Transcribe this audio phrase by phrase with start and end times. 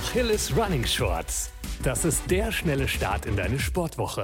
[0.00, 1.52] Achilles Running Shorts.
[1.82, 4.22] Das ist der schnelle Start in deine Sportwoche.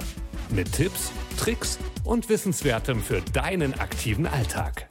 [0.49, 4.89] Mit Tipps, Tricks und Wissenswertem für deinen aktiven Alltag.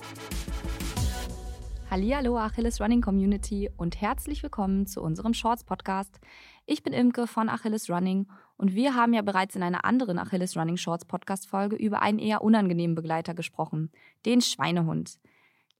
[1.89, 6.19] Hallo Achilles Running Community und herzlich willkommen zu unserem Shorts Podcast.
[6.67, 10.55] Ich bin Imke von Achilles Running und wir haben ja bereits in einer anderen Achilles
[10.55, 13.91] Running Shorts Podcast Folge über einen eher unangenehmen Begleiter gesprochen,
[14.27, 15.17] den Schweinehund.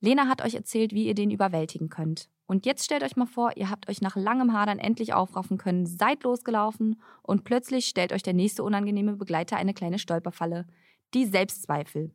[0.02, 2.28] Lena hat euch erzählt, wie ihr den überwältigen könnt.
[2.48, 5.86] Und jetzt stellt euch mal vor, ihr habt euch nach langem Hadern endlich aufraffen können,
[5.86, 10.68] seid losgelaufen und plötzlich stellt euch der nächste unangenehme Begleiter eine kleine Stolperfalle.
[11.14, 12.14] Die Selbstzweifel.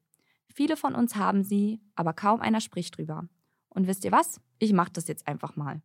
[0.53, 3.29] Viele von uns haben sie, aber kaum einer spricht drüber.
[3.69, 4.41] Und wisst ihr was?
[4.59, 5.83] Ich mache das jetzt einfach mal.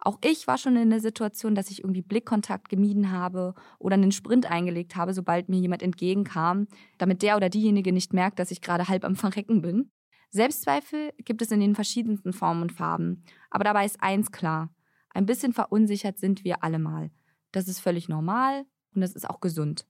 [0.00, 4.12] Auch ich war schon in der Situation, dass ich irgendwie Blickkontakt gemieden habe oder einen
[4.12, 6.68] Sprint eingelegt habe, sobald mir jemand entgegenkam,
[6.98, 9.90] damit der oder diejenige nicht merkt, dass ich gerade halb am Verrecken bin.
[10.30, 13.24] Selbstzweifel gibt es in den verschiedensten Formen und Farben.
[13.50, 14.70] Aber dabei ist eins klar.
[15.10, 17.10] Ein bisschen verunsichert sind wir alle mal.
[17.52, 19.86] Das ist völlig normal und das ist auch gesund.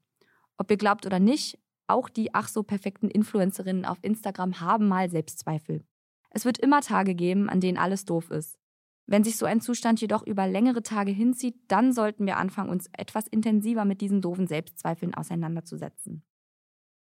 [0.56, 5.10] Ob ihr glaubt oder nicht, auch die ach so perfekten Influencerinnen auf Instagram haben mal
[5.10, 5.84] Selbstzweifel.
[6.30, 8.58] Es wird immer Tage geben, an denen alles doof ist.
[9.06, 12.90] Wenn sich so ein Zustand jedoch über längere Tage hinzieht, dann sollten wir anfangen, uns
[12.92, 16.22] etwas intensiver mit diesen doofen Selbstzweifeln auseinanderzusetzen.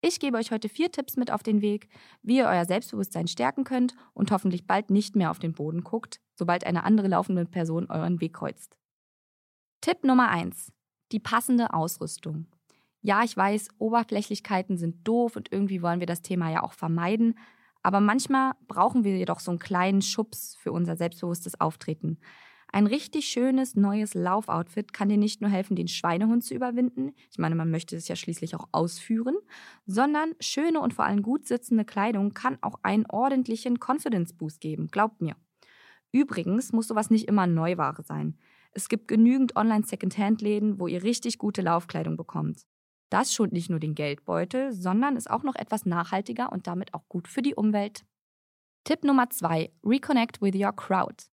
[0.03, 1.87] Ich gebe euch heute vier Tipps mit auf den Weg,
[2.23, 6.19] wie ihr euer Selbstbewusstsein stärken könnt und hoffentlich bald nicht mehr auf den Boden guckt,
[6.33, 8.75] sobald eine andere laufende Person euren Weg kreuzt.
[9.79, 10.73] Tipp Nummer eins:
[11.11, 12.47] Die passende Ausrüstung.
[13.03, 17.37] Ja, ich weiß, Oberflächlichkeiten sind doof und irgendwie wollen wir das Thema ja auch vermeiden,
[17.83, 22.17] aber manchmal brauchen wir jedoch so einen kleinen Schubs für unser selbstbewusstes Auftreten.
[22.73, 27.37] Ein richtig schönes neues Laufoutfit kann dir nicht nur helfen, den Schweinehund zu überwinden, ich
[27.37, 29.35] meine, man möchte es ja schließlich auch ausführen,
[29.85, 34.87] sondern schöne und vor allem gut sitzende Kleidung kann auch einen ordentlichen Confidence Boost geben,
[34.87, 35.35] glaubt mir.
[36.13, 38.37] Übrigens muss sowas nicht immer Neuware sein.
[38.71, 42.65] Es gibt genügend Online-Secondhand-Läden, wo ihr richtig gute Laufkleidung bekommt.
[43.09, 47.09] Das schont nicht nur den Geldbeutel, sondern ist auch noch etwas nachhaltiger und damit auch
[47.09, 48.05] gut für die Umwelt.
[48.85, 51.30] Tipp Nummer zwei: Reconnect with your crowd.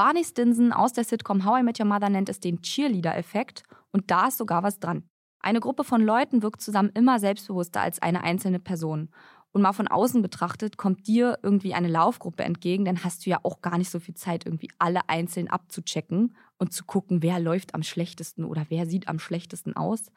[0.00, 4.10] Barney Stinson aus der Sitcom How I Met Your Mother nennt es den Cheerleader-Effekt und
[4.10, 5.04] da ist sogar was dran.
[5.40, 9.10] Eine Gruppe von Leuten wirkt zusammen immer selbstbewusster als eine einzelne Person.
[9.52, 13.40] Und mal von außen betrachtet, kommt dir irgendwie eine Laufgruppe entgegen, dann hast du ja
[13.42, 17.74] auch gar nicht so viel Zeit, irgendwie alle einzeln abzuchecken und zu gucken, wer läuft
[17.74, 20.10] am schlechtesten oder wer sieht am schlechtesten aus.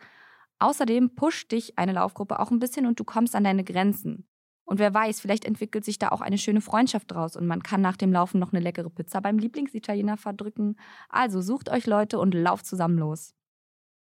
[0.60, 4.30] Außerdem pusht dich eine Laufgruppe auch ein bisschen und du kommst an deine Grenzen.
[4.66, 7.82] Und wer weiß, vielleicht entwickelt sich da auch eine schöne Freundschaft draus und man kann
[7.82, 10.78] nach dem Laufen noch eine leckere Pizza beim Lieblingsitaliener verdrücken.
[11.10, 13.36] Also sucht euch Leute und lauft zusammen los.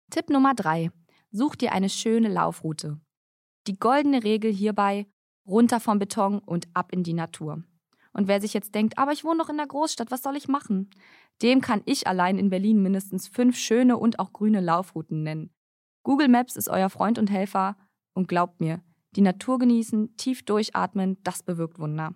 [0.10, 0.92] Tipp Nummer drei:
[1.32, 3.00] Sucht dir eine schöne Laufroute.
[3.68, 5.06] Die goldene Regel hierbei:
[5.46, 7.64] runter vom Beton und ab in die Natur.
[8.14, 10.48] Und wer sich jetzt denkt, aber ich wohne noch in der Großstadt, was soll ich
[10.48, 10.90] machen?
[11.44, 15.52] Dem kann ich allein in Berlin mindestens fünf schöne und auch grüne Laufrouten nennen.
[16.02, 17.78] Google Maps ist euer Freund und Helfer
[18.14, 18.82] und glaubt mir,
[19.18, 22.14] die Natur genießen, tief durchatmen, das bewirkt Wunder.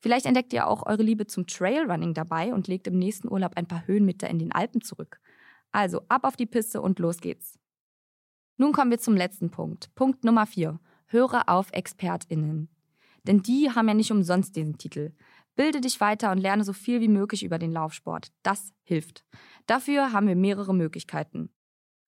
[0.00, 3.66] Vielleicht entdeckt ihr auch eure Liebe zum Trailrunning dabei und legt im nächsten Urlaub ein
[3.66, 5.20] paar Höhenmeter in den Alpen zurück.
[5.72, 7.58] Also ab auf die Piste und los geht's.
[8.58, 9.94] Nun kommen wir zum letzten Punkt.
[9.94, 10.78] Punkt Nummer 4.
[11.06, 12.68] Höre auf ExpertInnen.
[13.26, 15.12] Denn die haben ja nicht umsonst diesen Titel.
[15.56, 18.32] Bilde dich weiter und lerne so viel wie möglich über den Laufsport.
[18.42, 19.24] Das hilft.
[19.66, 21.50] Dafür haben wir mehrere Möglichkeiten.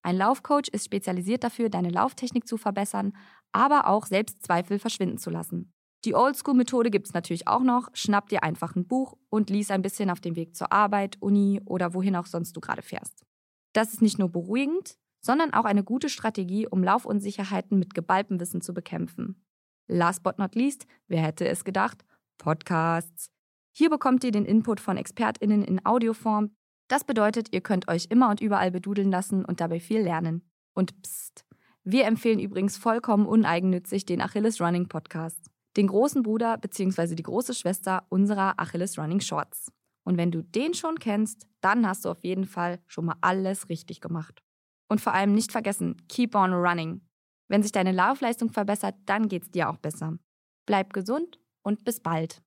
[0.07, 3.11] Ein Laufcoach ist spezialisiert dafür, deine Lauftechnik zu verbessern,
[3.51, 5.73] aber auch Selbstzweifel verschwinden zu lassen.
[6.05, 7.89] Die Oldschool-Methode gibt es natürlich auch noch.
[7.93, 11.61] Schnapp dir einfach ein Buch und lies ein bisschen auf dem Weg zur Arbeit, Uni
[11.65, 13.25] oder wohin auch sonst du gerade fährst.
[13.73, 18.61] Das ist nicht nur beruhigend, sondern auch eine gute Strategie, um Laufunsicherheiten mit geballtem Wissen
[18.61, 19.43] zu bekämpfen.
[19.87, 22.05] Last but not least, wer hätte es gedacht?
[22.37, 23.31] Podcasts.
[23.75, 26.51] Hier bekommt ihr den Input von ExpertInnen in Audioform,
[26.87, 30.49] das bedeutet, ihr könnt euch immer und überall bedudeln lassen und dabei viel lernen.
[30.73, 31.45] Und pst,
[31.89, 37.15] wir empfehlen übrigens vollkommen uneigennützig den Achilles Running Podcast, den großen Bruder bzw.
[37.15, 39.71] die große Schwester unserer Achilles Running Shorts.
[40.03, 43.69] Und wenn du den schon kennst, dann hast du auf jeden Fall schon mal alles
[43.69, 44.43] richtig gemacht.
[44.89, 47.07] Und vor allem nicht vergessen, keep on running.
[47.47, 50.17] Wenn sich deine Laufleistung verbessert, dann geht's dir auch besser.
[50.65, 52.41] Bleib gesund und bis bald.